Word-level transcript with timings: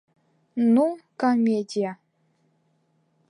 Ну, 0.73 0.87
комедия! 1.15 1.97